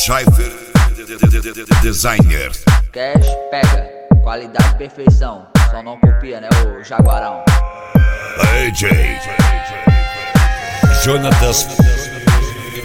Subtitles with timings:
[0.00, 0.50] Scheifer
[1.82, 2.50] Designer.
[2.90, 3.86] Cash pega,
[4.22, 5.46] qualidade perfeição.
[5.70, 7.44] Só não copia, né, o Jaguarão.
[8.64, 8.88] AJ
[11.04, 11.66] Jonatas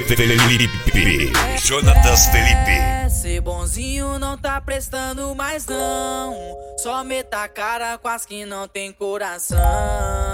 [0.07, 1.31] Felipe
[1.63, 6.35] Jonatas Felipe Ser bonzinho não tá prestando mais não
[6.77, 10.24] Só meta a cara com as que não tem coração Tem coração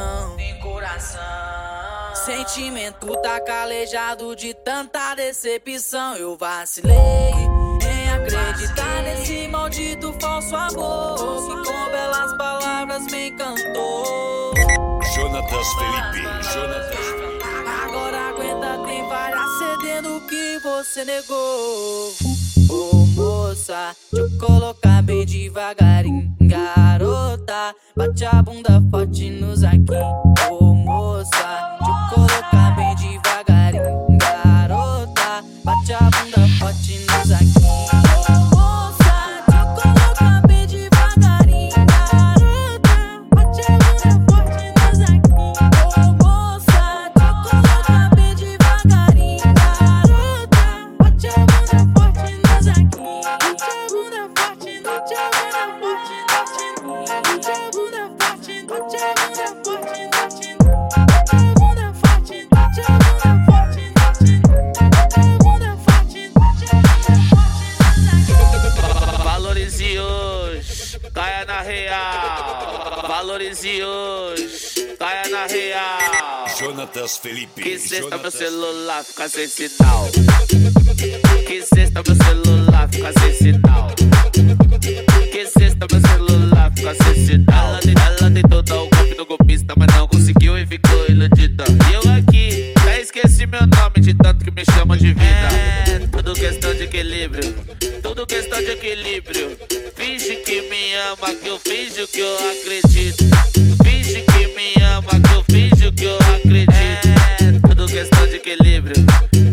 [2.25, 11.15] Sentimento tá calejado de tanta decepção Eu vacilei em acreditar nesse maldito falso amor
[11.47, 14.53] Que com belas palavras me encantou
[15.15, 17.21] Jonatas Felipe Jonatas
[17.83, 22.13] Agora aguenta, tem várias cedendo que você negou.
[22.69, 26.35] Ô moça, deixa eu colocar bem devagarinho.
[26.41, 29.79] Garota, bate a bunda forte nos aqui.
[30.49, 30.73] Ô
[69.23, 73.07] Valorize hoje, caia na real.
[73.07, 76.47] Valorize hoje, caia na real.
[76.59, 80.09] Jonatas Felipe Que sexta meu celular fica sem sinal.
[81.47, 83.90] Que sexta meu celular fica sem sinal.
[94.91, 95.47] Chamam de vida.
[95.87, 97.55] É, tudo questão de equilíbrio.
[98.01, 99.57] Tudo questão de equilíbrio.
[99.95, 103.23] Finge que me ama, que eu finjo que eu acredito.
[103.83, 107.07] Finge que me ama, que eu finjo que eu acredito.
[107.39, 108.95] É, tudo questão de equilíbrio.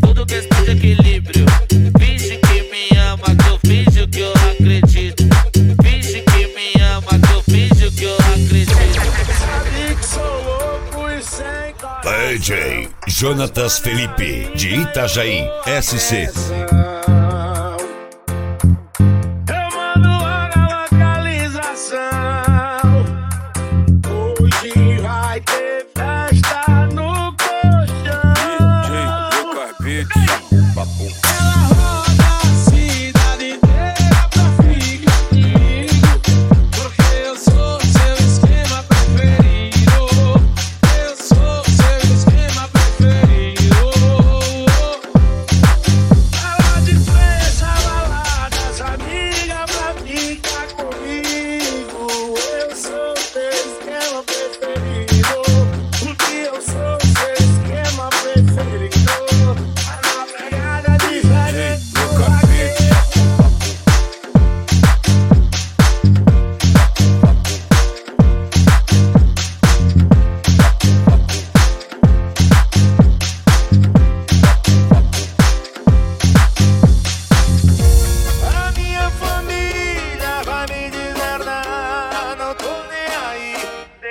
[0.01, 1.68] Tudo questão de equilíbrio.
[12.39, 15.51] AJ Jonatas Felipe de Itajaí
[15.83, 16.31] SC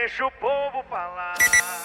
[0.07, 1.35] Deixa o povo falar.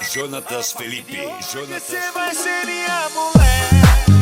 [0.01, 4.22] Jonatas Felipe Você Jonatas vai ser minha mulher.